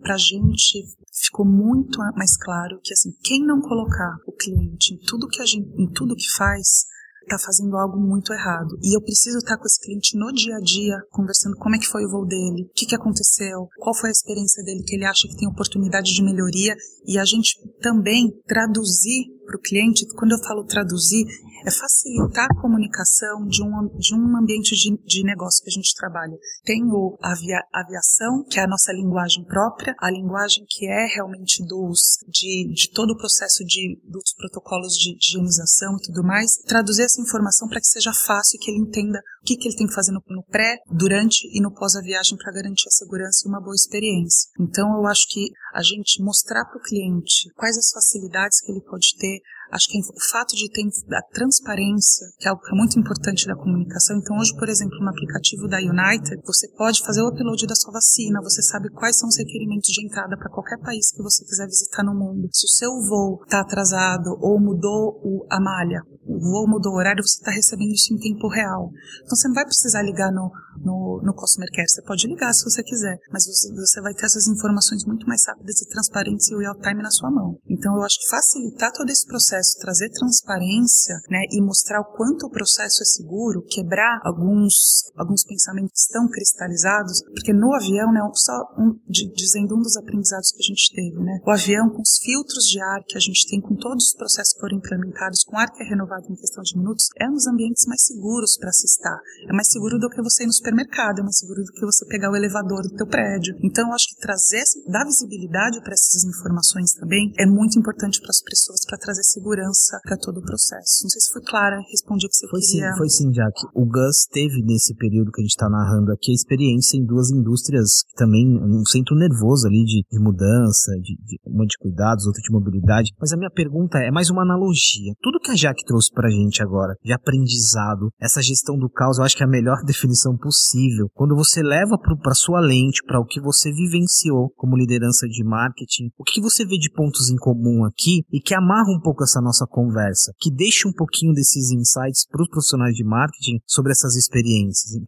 [0.00, 4.94] para a gente ficou muito mais claro que assim, quem não coloca colocar o cliente
[4.94, 6.84] em tudo que a gente, em tudo que faz,
[7.22, 8.76] está fazendo algo muito errado.
[8.82, 11.86] E eu preciso estar com esse cliente no dia a dia, conversando como é que
[11.86, 15.04] foi o voo dele, o que, que aconteceu, qual foi a experiência dele que ele
[15.04, 16.74] acha que tem oportunidade de melhoria,
[17.06, 21.26] e a gente também traduzir para o cliente, quando eu falo traduzir,
[21.66, 25.94] é facilitar a comunicação de um, de um ambiente de, de negócio que a gente
[25.94, 26.38] trabalha.
[26.64, 31.64] Tem o avia, aviação, que é a nossa linguagem própria, a linguagem que é realmente
[31.66, 36.56] dos, de, de todo o processo de, dos protocolos de, de higienização e tudo mais,
[36.66, 39.76] traduzir essa informação para que seja fácil e que ele entenda o que, que ele
[39.76, 42.90] tem que fazer no, no pré, durante e no pós a viagem para garantir a
[42.92, 44.50] segurança e uma boa experiência.
[44.60, 48.82] Então eu acho que a gente mostrar para o cliente quais as facilidades que ele
[48.82, 49.39] pode ter,
[49.70, 50.82] Acho que o fato de ter
[51.14, 54.18] a transparência, que é algo que é muito importante da comunicação.
[54.18, 57.92] Então, hoje, por exemplo, no aplicativo da United, você pode fazer o upload da sua
[57.92, 61.66] vacina, você sabe quais são os requerimentos de entrada para qualquer país que você quiser
[61.66, 62.48] visitar no mundo.
[62.52, 66.02] Se o seu voo está atrasado ou mudou a malha,
[66.40, 68.90] voo mudou o horário, você está recebendo isso em tempo real.
[69.22, 71.88] Então você não vai precisar ligar no, no, no Customer Care.
[71.88, 75.44] Você pode ligar se você quiser, mas você, você vai ter essas informações muito mais
[75.46, 77.58] rápidas e transparentes e real time na sua mão.
[77.68, 82.46] Então eu acho que facilitar todo esse processo, trazer transparência, né, e mostrar o quanto
[82.46, 88.52] o processo é seguro, quebrar alguns alguns pensamentos estão cristalizados, porque no avião, né, só
[88.78, 92.18] um, de, dizendo um dos aprendizados que a gente teve, né, o avião com os
[92.18, 95.58] filtros de ar que a gente tem, com todos os processos que foram implementados, com
[95.58, 98.72] ar que é renovado em questão de minutos, é um dos ambientes mais seguros para
[98.72, 99.18] se estar.
[99.48, 102.06] É mais seguro do que você ir no supermercado, é mais seguro do que você
[102.06, 103.56] pegar o elevador do teu prédio.
[103.62, 108.30] Então, eu acho que trazer, dar visibilidade para essas informações também é muito importante para
[108.30, 111.02] as pessoas, para trazer segurança para todo o processo.
[111.04, 112.92] Não sei se foi clara, respondi o que você foi queria.
[112.92, 113.54] Sim, foi sim, Jack.
[113.74, 117.30] O Gus teve nesse período que a gente está narrando aqui a experiência em duas
[117.30, 122.26] indústrias que também um centro nervoso ali de, de mudança, de, de uma de cuidados,
[122.26, 123.12] outra de mobilidade.
[123.18, 125.12] Mas a minha pergunta é mais uma analogia.
[125.20, 129.16] Tudo que a Jack trouxe para a gente agora de aprendizado, essa gestão do caos,
[129.16, 131.08] eu acho que é a melhor definição possível.
[131.14, 136.10] Quando você leva para sua lente, para o que você vivenciou como liderança de marketing,
[136.18, 139.40] o que você vê de pontos em comum aqui e que amarra um pouco essa
[139.40, 144.14] nossa conversa, que deixa um pouquinho desses insights para os profissionais de marketing sobre essas
[144.14, 145.00] experiências.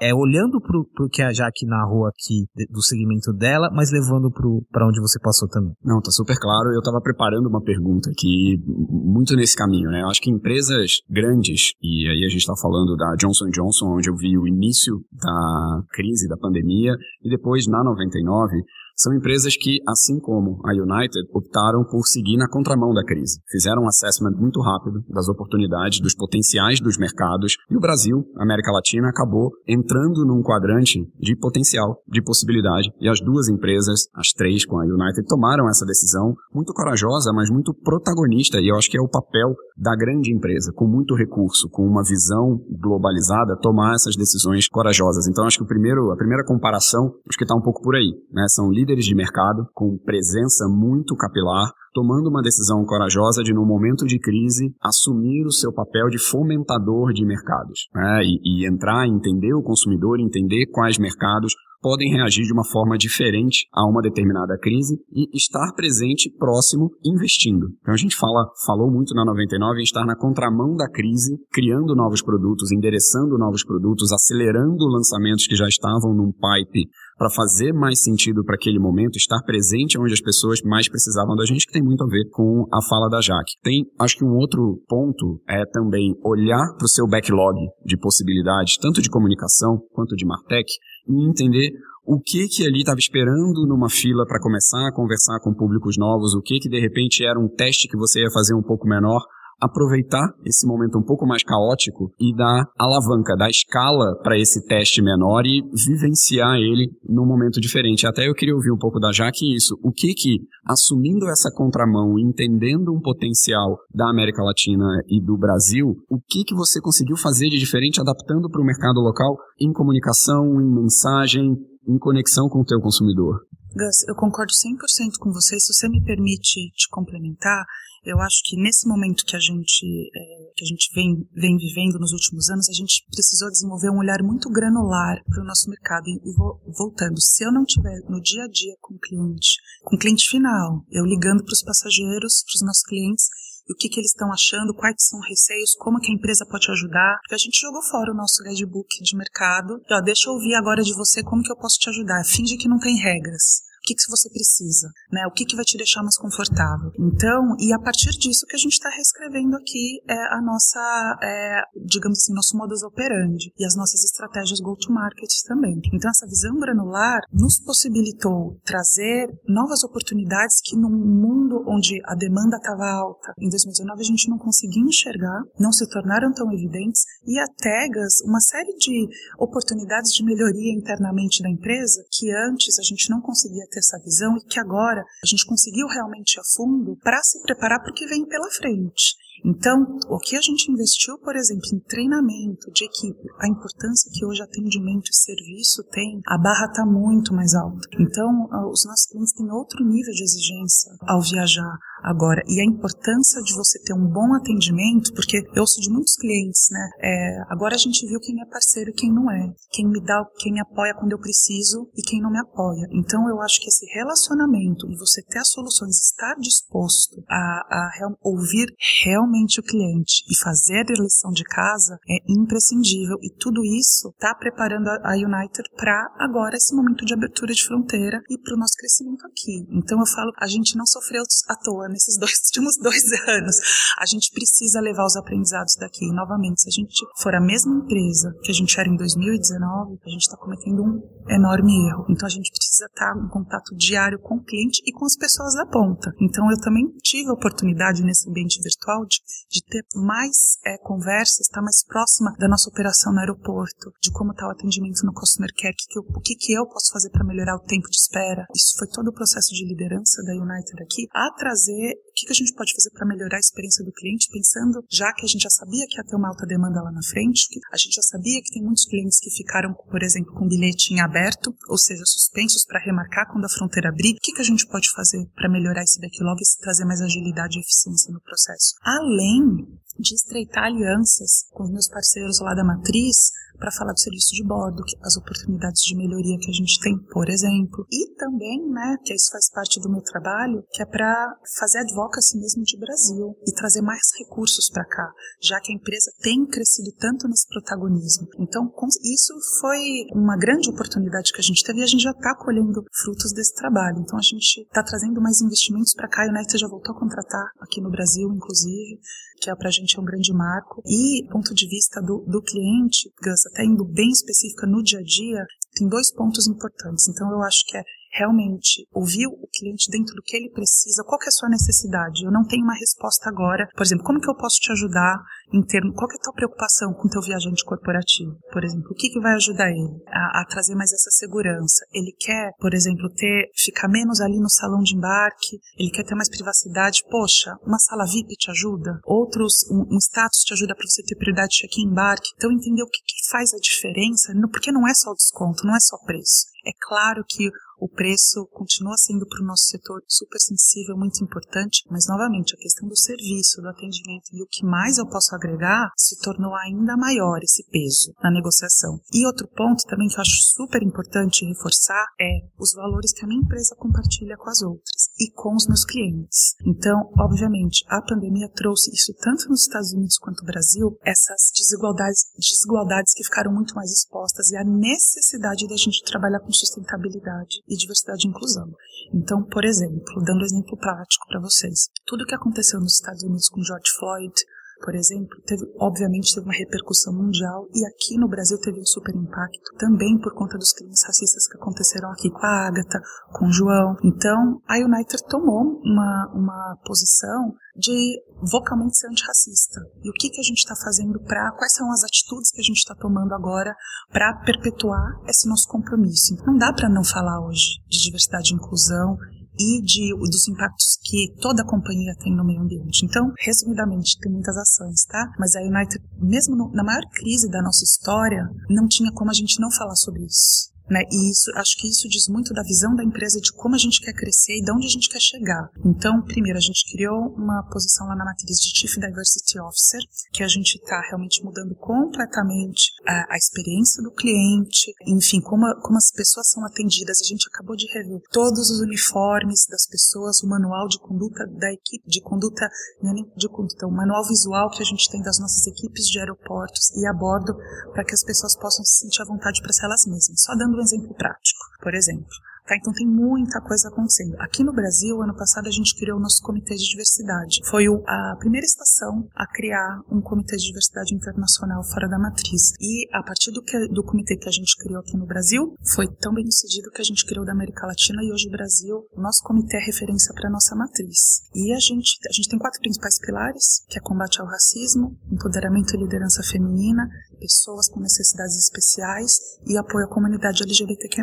[0.00, 4.30] É, é olhando para o que a Jaque narrou aqui do segmento dela, mas levando
[4.70, 5.72] para onde você passou também.
[5.82, 6.70] Não, tá super claro.
[6.72, 10.02] Eu estava preparando uma pergunta aqui, muito nesse caminho, né?
[10.02, 14.10] Eu acho que empresas grandes, e aí a gente está falando da Johnson Johnson, onde
[14.10, 16.92] eu vi o início da crise, da pandemia,
[17.24, 18.62] e depois na 99,
[19.00, 23.40] são empresas que, assim como a United, optaram por seguir na contramão da crise.
[23.50, 28.70] Fizeram um assessment muito rápido das oportunidades, dos potenciais dos mercados, e o Brasil, América
[28.70, 32.92] Latina, acabou entrando num quadrante de potencial, de possibilidade.
[33.00, 37.50] E as duas empresas, as três com a United, tomaram essa decisão muito corajosa, mas
[37.50, 41.68] muito protagonista, e eu acho que é o papel da grande empresa, com muito recurso,
[41.70, 45.26] com uma visão globalizada, tomar essas decisões corajosas.
[45.26, 48.12] Então, acho que o primeiro, a primeira comparação, acho que está um pouco por aí.
[48.30, 48.44] Né?
[48.48, 53.66] São líderes líderes de mercado com presença muito capilar, tomando uma decisão corajosa de, num
[53.66, 57.88] momento de crise, assumir o seu papel de fomentador de mercados.
[57.94, 58.22] Né?
[58.24, 63.66] E, e entrar, entender o consumidor, entender quais mercados podem reagir de uma forma diferente
[63.72, 67.68] a uma determinada crise e estar presente, próximo, investindo.
[67.80, 71.96] Então a gente fala, falou muito na 99 em estar na contramão da crise, criando
[71.96, 76.90] novos produtos, endereçando novos produtos, acelerando lançamentos que já estavam num pipe
[77.20, 81.44] para fazer mais sentido para aquele momento, estar presente onde as pessoas mais precisavam da
[81.44, 83.60] gente, que tem muito a ver com a fala da Jaque.
[83.62, 88.78] Tem, acho que um outro ponto é também olhar para o seu backlog de possibilidades,
[88.78, 90.72] tanto de comunicação quanto de Martech,
[91.06, 91.72] e entender
[92.06, 96.34] o que que ali estava esperando numa fila para começar a conversar com públicos novos,
[96.34, 99.20] o que que de repente era um teste que você ia fazer um pouco menor,
[99.60, 105.02] aproveitar esse momento um pouco mais caótico e dar alavanca, dar escala para esse teste
[105.02, 108.06] menor e vivenciar ele num momento diferente.
[108.06, 109.78] Até eu queria ouvir um pouco da Jaque isso.
[109.82, 115.96] O que que, assumindo essa contramão, entendendo um potencial da América Latina e do Brasil,
[116.08, 120.60] o que que você conseguiu fazer de diferente adaptando para o mercado local em comunicação,
[120.60, 123.40] em mensagem, em conexão com o teu consumidor?
[123.74, 125.58] Gus, eu concordo 100% com você.
[125.60, 127.64] Se você me permite te complementar,
[128.04, 131.98] eu acho que nesse momento que a gente, é, que a gente vem, vem vivendo
[131.98, 136.08] nos últimos anos, a gente precisou desenvolver um olhar muito granular para o nosso mercado.
[136.08, 139.96] E, e voltando, se eu não tiver no dia a dia com o cliente, com
[139.96, 143.28] o cliente final, eu ligando para os passageiros, para os nossos clientes,
[143.72, 147.18] o que, que eles estão achando, quais são receios, como que a empresa pode ajudar.
[147.22, 149.80] Porque a gente jogou fora o nosso guidebook de mercado.
[149.88, 152.24] E, ó, deixa eu ouvir agora de você como que eu posso te ajudar.
[152.24, 155.26] Finge que não tem regras que, que você precisa, né?
[155.26, 156.92] O que, que vai te deixar mais confortável.
[156.98, 161.62] Então, e a partir disso que a gente está reescrevendo aqui é a nossa, é,
[161.86, 165.80] digamos assim, nosso modus operandi e as nossas estratégias go-to-market também.
[165.92, 172.56] Então, essa visão granular nos possibilitou trazer novas oportunidades que num mundo onde a demanda
[172.56, 177.38] estava alta, em 2019 a gente não conseguia enxergar, não se tornaram tão evidentes e
[177.38, 183.10] a Tegas, uma série de oportunidades de melhoria internamente da empresa que antes a gente
[183.10, 187.20] não conseguia ter essa visão e que agora a gente conseguiu realmente a fundo para
[187.22, 189.16] se preparar para o que vem pela frente.
[189.44, 194.24] Então, o que a gente investiu, por exemplo, em treinamento de equipe, a importância que
[194.24, 197.88] hoje atendimento e serviço tem, a barra está muito mais alta.
[197.98, 202.42] Então, os nossos clientes têm outro nível de exigência ao viajar agora.
[202.48, 206.68] E a importância de você ter um bom atendimento, porque eu sou de muitos clientes,
[206.70, 206.90] né?
[207.00, 209.52] É, agora a gente viu quem é parceiro e quem não é.
[209.70, 212.86] Quem me dá, quem me apoia quando eu preciso e quem não me apoia.
[212.92, 217.90] Então eu acho que esse relacionamento e você ter as soluções, estar disposto a, a
[217.98, 218.74] real, ouvir
[219.04, 224.08] realmente realmente o cliente e fazer a lição de casa é imprescindível e tudo isso
[224.08, 228.58] está preparando a United para agora esse momento de abertura de fronteira e para o
[228.58, 229.66] nosso crescimento aqui.
[229.70, 233.56] Então eu falo, a gente não sofreu à toa nesses dois últimos dois anos.
[233.98, 236.04] A gente precisa levar os aprendizados daqui.
[236.04, 239.98] E, novamente, se a gente for a mesma empresa que a gente era em 2019,
[240.04, 242.06] a gente está cometendo um enorme erro.
[242.08, 245.16] Então a gente precisa estar tá em contato diário com o cliente e com as
[245.16, 246.12] pessoas da ponta.
[246.20, 249.19] Então eu também tive a oportunidade nesse ambiente virtual de,
[249.50, 254.10] de ter mais é, conversas, estar tá mais próxima da nossa operação no aeroporto, de
[254.10, 256.92] como está o atendimento no customer care, que que eu, o que, que eu posso
[256.92, 258.46] fazer para melhorar o tempo de espera.
[258.54, 262.34] Isso foi todo o processo de liderança da United aqui, a trazer que, que a
[262.34, 265.50] gente pode fazer para melhorar a experiência do cliente, pensando, já que a gente já
[265.50, 268.40] sabia que ia ter uma alta demanda lá na frente, que a gente já sabia
[268.42, 272.64] que tem muitos clientes que ficaram, por exemplo, com bilhete em aberto, ou seja, suspensos
[272.64, 275.82] para remarcar quando a fronteira abrir, o que, que a gente pode fazer para melhorar
[275.82, 278.74] esse backlog e trazer mais agilidade e eficiência no processo?
[278.82, 279.66] Além
[279.98, 284.42] de estreitar alianças com os meus parceiros lá da matriz para falar do serviço de
[284.42, 287.86] bordo, as oportunidades de melhoria que a gente tem, por exemplo.
[287.92, 292.38] E também, né, que isso faz parte do meu trabalho, que é para fazer advocacy
[292.38, 296.90] mesmo de Brasil e trazer mais recursos para cá, já que a empresa tem crescido
[296.98, 298.26] tanto nesse protagonismo.
[298.38, 298.72] Então,
[299.04, 302.82] isso foi uma grande oportunidade que a gente teve e a gente já está colhendo
[303.02, 304.00] frutos desse trabalho.
[304.00, 306.98] Então, a gente está trazendo mais investimentos para cá e o United já voltou a
[306.98, 309.00] contratar aqui no Brasil, inclusive
[309.40, 310.82] que é para a gente é um grande marco.
[310.86, 315.00] E, do ponto de vista do, do cliente, Gus, até indo bem específica no dia
[315.00, 317.08] a dia, tem dois pontos importantes.
[317.08, 321.20] Então, eu acho que é realmente ouvir o cliente dentro do que ele precisa, qual
[321.22, 322.24] é a sua necessidade.
[322.24, 323.68] Eu não tenho uma resposta agora.
[323.74, 326.92] Por exemplo, como que eu posso te ajudar em termos, qual é a tua preocupação
[326.94, 328.38] com o teu viajante corporativo?
[328.52, 331.84] Por exemplo, o que, que vai ajudar ele a, a, trazer mais essa segurança?
[331.92, 336.14] Ele quer, por exemplo, ter, ficar menos ali no salão de embarque, ele quer ter
[336.14, 337.02] mais privacidade.
[337.10, 339.00] Poxa, uma sala VIP te ajuda?
[339.04, 342.30] Outros, um, um status te ajuda para você ter prioridade de check-in embarque?
[342.36, 345.74] Então, entender o que, que faz a diferença, porque não é só o desconto, não
[345.74, 346.50] é só preço.
[346.66, 351.82] É claro que o preço continua sendo para o nosso setor super sensível, muito importante,
[351.90, 355.90] mas novamente a questão do serviço, do atendimento e o que mais eu posso agregar
[355.96, 359.00] se tornou ainda maior esse peso na negociação.
[359.12, 363.28] E outro ponto também que eu acho super importante reforçar é os valores que a
[363.28, 366.54] minha empresa compartilha com as outras e com os meus clientes.
[366.66, 372.30] Então, obviamente, a pandemia trouxe isso tanto nos Estados Unidos quanto no Brasil, essas desigualdades,
[372.36, 377.76] desigualdades que ficaram muito mais expostas e a necessidade da gente trabalhar com sustentabilidade e
[377.76, 378.74] diversidade e inclusão.
[379.14, 383.48] Então, por exemplo, dando um exemplo prático para vocês, tudo que aconteceu nos Estados Unidos
[383.48, 384.34] com George Floyd,
[384.82, 389.14] por exemplo, teve, obviamente teve uma repercussão mundial e aqui no Brasil teve um super
[389.14, 393.00] impacto também por conta dos crimes racistas que aconteceram aqui com a Agatha,
[393.32, 393.96] com o João.
[394.02, 399.80] Então, a United tomou uma, uma posição de vocalmente ser antirracista.
[400.02, 402.64] E o que, que a gente está fazendo para, quais são as atitudes que a
[402.64, 403.74] gente está tomando agora
[404.10, 406.36] para perpetuar esse nosso compromisso.
[406.46, 409.16] Não dá para não falar hoje de diversidade e inclusão
[409.58, 413.04] e de, dos impactos que toda a companhia tem no meio ambiente.
[413.04, 415.32] Então, resumidamente, tem muitas ações, tá?
[415.38, 419.34] Mas a United, mesmo no, na maior crise da nossa história, não tinha como a
[419.34, 420.69] gente não falar sobre isso.
[420.90, 421.04] Né?
[421.08, 424.00] E isso, acho que isso diz muito da visão da empresa de como a gente
[424.00, 425.70] quer crescer e de onde a gente quer chegar.
[425.84, 430.00] Então, primeiro, a gente criou uma posição lá na matriz de Chief Diversity Officer,
[430.32, 435.80] que a gente está realmente mudando completamente a, a, experiência do cliente, enfim, como, a,
[435.80, 437.20] como as pessoas são atendidas.
[437.20, 441.72] A gente acabou de rever todos os uniformes das pessoas, o manual de conduta da
[441.72, 442.68] equipe, de conduta,
[443.00, 446.06] não é nem de conduta, o manual visual que a gente tem das nossas equipes
[446.06, 447.54] de aeroportos e a bordo,
[447.92, 450.42] para que as pessoas possam se sentir à vontade para ser elas mesmas.
[450.42, 451.60] Só dando exemplo prático.
[451.80, 452.28] Por exemplo,
[452.70, 452.76] Tá?
[452.76, 454.36] Então tem muita coisa acontecendo.
[454.38, 457.58] Aqui no Brasil, ano passado, a gente criou o nosso Comitê de Diversidade.
[457.68, 462.70] Foi a primeira estação a criar um Comitê de Diversidade Internacional fora da matriz.
[462.80, 466.06] E a partir do, que, do comitê que a gente criou aqui no Brasil, foi
[466.20, 469.20] tão bem sucedido que a gente criou da América Latina e hoje o Brasil, o
[469.20, 471.42] nosso comitê é referência para a nossa matriz.
[471.52, 475.96] E a gente, a gente tem quatro principais pilares, que é combate ao racismo, empoderamento
[475.96, 477.08] e liderança feminina,
[477.40, 481.22] pessoas com necessidades especiais e apoio à comunidade LGBTQ+.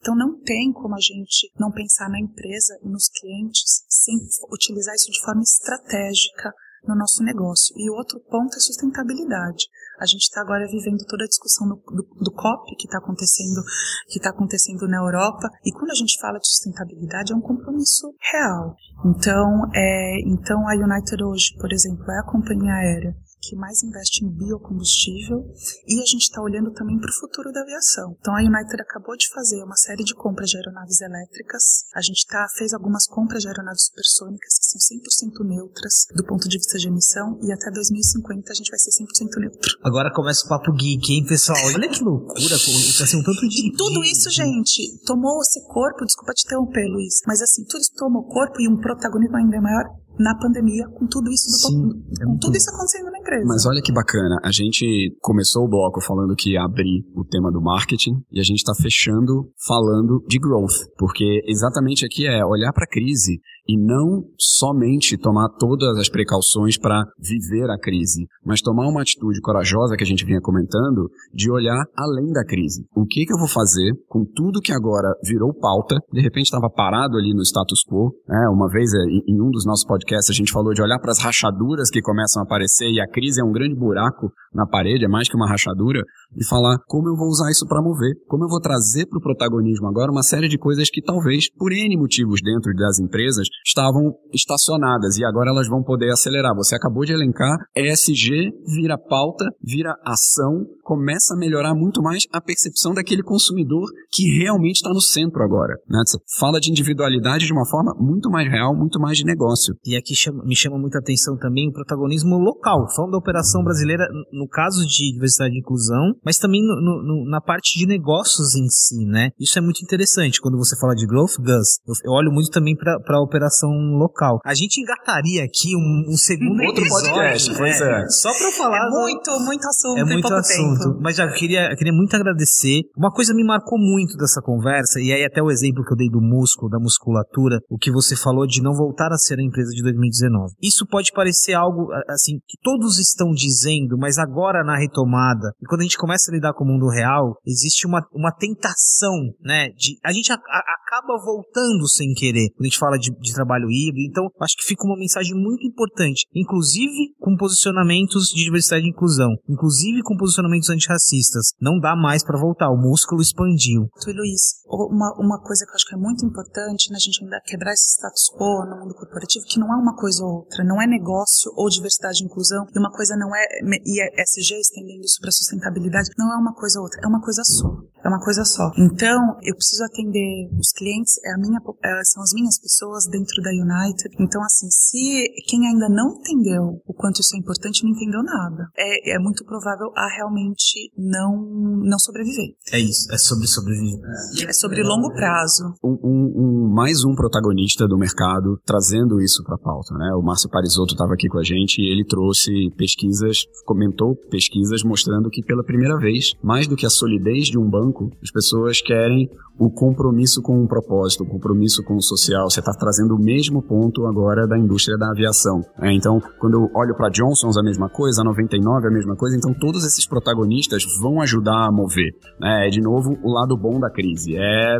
[0.00, 4.16] Então não tem como a gente não pensar na empresa e nos clientes sem
[4.50, 6.52] utilizar isso de forma estratégica
[6.86, 7.74] no nosso negócio.
[7.76, 9.66] E outro ponto é sustentabilidade.
[10.00, 13.62] A gente está agora vivendo toda a discussão do, do, do COP que está acontecendo,
[14.06, 15.48] que está acontecendo na Europa.
[15.64, 18.76] E quando a gente fala de sustentabilidade, é um compromisso real.
[19.04, 24.24] Então, é, então a United hoje, por exemplo, é a companhia aérea que mais investe
[24.24, 25.44] em biocombustível
[25.86, 28.16] e a gente está olhando também para o futuro da aviação.
[28.20, 31.84] Então a United acabou de fazer uma série de compras de aeronaves elétricas.
[31.94, 36.48] A gente tá, fez algumas compras de aeronaves supersônicas que são 100% neutras do ponto
[36.48, 39.78] de vista de emissão e até 2050 a gente vai ser 100% neutro.
[39.82, 41.58] Agora começa o papo geek, hein, pessoal?
[41.74, 43.68] Olha que loucura, assim, um tanto de...
[43.68, 47.92] E tudo isso, gente, tomou esse corpo, desculpa te interromper, Luiz, mas assim, tudo isso
[47.96, 49.84] tomou corpo e um protagonismo ainda maior
[50.18, 53.44] na pandemia, com tudo isso, do, Sim, é com tudo isso acontecendo na empresa.
[53.46, 57.50] Mas olha que bacana, a gente começou o bloco falando que ia abrir o tema
[57.50, 62.72] do marketing e a gente está fechando falando de growth, porque exatamente aqui é olhar
[62.72, 68.62] para a crise e não somente tomar todas as precauções para viver a crise, mas
[68.62, 72.86] tomar uma atitude corajosa que a gente vinha comentando de olhar além da crise.
[72.96, 76.70] O que, que eu vou fazer com tudo que agora virou pauta, de repente estava
[76.70, 78.12] parado ali no status quo.
[78.26, 78.48] Né?
[78.48, 81.18] Uma vez é, em um dos nossos podcasts a gente falou de olhar para as
[81.18, 85.08] rachaduras que começam a aparecer e a crise é um grande buraco na parede, é
[85.08, 86.02] mais que uma rachadura,
[86.36, 89.22] e falar como eu vou usar isso para mover, como eu vou trazer para o
[89.22, 94.14] protagonismo agora uma série de coisas que talvez, por N motivos dentro das empresas, estavam
[94.32, 96.54] estacionadas e agora elas vão poder acelerar.
[96.54, 102.40] Você acabou de elencar, ESG vira pauta, vira ação, começa a melhorar muito mais a
[102.40, 105.74] percepção daquele consumidor que realmente está no centro agora.
[105.88, 106.00] Né?
[106.06, 109.74] Você fala de individualidade de uma forma muito mais real, muito mais de negócio.
[109.84, 112.86] E aqui chama, me chama muita atenção também o protagonismo local.
[112.94, 117.40] Falando da operação brasileira, no caso de diversidade e inclusão, mas também no, no, na
[117.40, 119.30] parte de negócios em si, né?
[119.38, 120.40] Isso é muito interessante.
[120.40, 123.47] Quando você fala de growth, Gus, eu, eu olho muito também para a operação
[123.96, 124.38] local.
[124.44, 128.02] A gente engataria aqui um, um segundo Outro episódio, podcast, pois é.
[128.02, 128.08] é.
[128.08, 128.86] Só para falar.
[128.86, 130.78] É muito, muito assunto é muito assunto.
[130.78, 131.00] Tempo.
[131.00, 132.82] Mas já eu queria, eu queria muito agradecer.
[132.96, 136.08] Uma coisa me marcou muito dessa conversa, e aí até o exemplo que eu dei
[136.08, 139.70] do músculo, da musculatura, o que você falou de não voltar a ser a empresa
[139.70, 140.54] de 2019.
[140.62, 145.80] Isso pode parecer algo, assim, que todos estão dizendo, mas agora na retomada, e quando
[145.80, 149.98] a gente começa a lidar com o mundo real, existe uma, uma tentação, né, de,
[150.04, 153.70] a gente a, a, acaba voltando sem querer, quando a gente fala de, de trabalho
[153.70, 154.10] híbrido.
[154.10, 159.30] Então, acho que fica uma mensagem muito importante, inclusive com posicionamentos de diversidade e inclusão,
[159.48, 161.54] inclusive com posicionamentos antirracistas.
[161.60, 163.88] Não dá mais para voltar, o músculo expandiu.
[164.02, 167.40] Tu, Luiz, uma, uma coisa que eu acho que é muito importante né, gente ainda
[167.44, 170.80] quebrar esse status quo no mundo corporativo, que não é uma coisa ou outra, não
[170.80, 173.44] é negócio ou diversidade e inclusão, e uma coisa não é,
[173.84, 177.20] e é SG estendendo isso para sustentabilidade, não é uma coisa ou outra, é uma
[177.20, 177.68] coisa só.
[178.04, 178.70] É uma coisa só.
[178.78, 183.42] Então, eu preciso atender os clientes, é a minha, é, são as minhas pessoas dentro
[183.42, 184.14] da United.
[184.18, 188.70] Então, assim, se quem ainda não entendeu o quanto isso é importante, não entendeu nada.
[188.76, 192.54] É, é muito provável a realmente não, não sobreviver.
[192.72, 194.00] É isso, é sobre sobreviver.
[194.46, 195.74] É sobre longo prazo.
[195.82, 200.14] Um, um, um, mais um protagonista do mercado trazendo isso para a pauta, né?
[200.14, 205.30] O Márcio Parisotto estava aqui com a gente e ele trouxe pesquisas, comentou pesquisas mostrando
[205.30, 209.28] que pela primeira vez, mais do que a solidez de um banco, as pessoas querem
[209.58, 212.48] o compromisso com um propósito, o compromisso com o social.
[212.48, 215.62] Você está trazendo o mesmo ponto agora da indústria da aviação.
[215.80, 219.36] É, então, quando eu olho para Johnson's a mesma coisa, a 99 a mesma coisa,
[219.36, 222.12] então todos esses protagonistas vão ajudar a mover.
[222.40, 222.66] Né?
[222.66, 224.36] É de novo o lado bom da crise.
[224.36, 224.78] É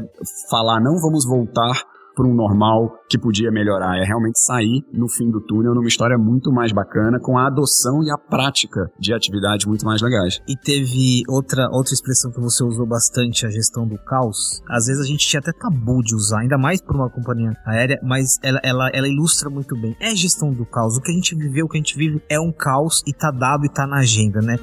[0.51, 1.83] falar não vamos voltar
[2.19, 3.97] para um normal que podia melhorar.
[3.97, 8.03] É realmente sair no fim do túnel numa história muito mais bacana, com a adoção
[8.03, 10.41] e a prática de atividades muito mais legais.
[10.49, 14.61] E teve outra, outra expressão que você usou bastante, a gestão do caos.
[14.69, 18.01] Às vezes a gente tinha até tabu de usar, ainda mais para uma companhia aérea,
[18.03, 19.97] mas ela, ela, ela ilustra muito bem.
[20.01, 20.97] É gestão do caos.
[20.97, 23.31] O que a gente viveu, o que a gente vive é um caos e tá
[23.31, 24.57] dado e tá na agenda, né?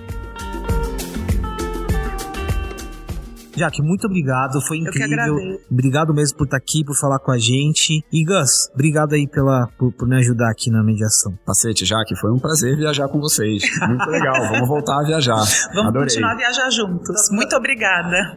[3.56, 5.38] Jaque, muito obrigado, foi incrível.
[5.72, 8.03] Obrigado mesmo por estar aqui, por falar com a gente.
[8.12, 11.38] E Gus, obrigado aí pela, por, por me ajudar aqui na mediação.
[11.45, 13.64] Pacete, Jaque, foi um prazer viajar com vocês.
[13.88, 15.36] Muito legal, vamos voltar a viajar.
[15.74, 16.08] Vamos Adorei.
[16.08, 17.30] continuar a viajar juntos.
[17.32, 18.36] Muito obrigada.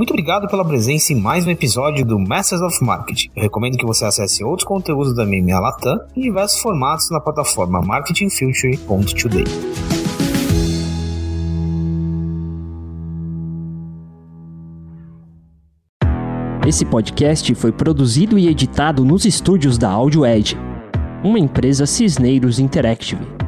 [0.00, 3.28] Muito obrigado pela presença em mais um episódio do Masters of Marketing.
[3.36, 7.82] Eu recomendo que você acesse outros conteúdos da MMA Latam em diversos formatos na plataforma
[7.82, 9.44] marketingfuture.today.
[16.66, 20.56] Esse podcast foi produzido e editado nos estúdios da Audio Edge,
[21.22, 23.39] uma empresa Cisneiros Interactive.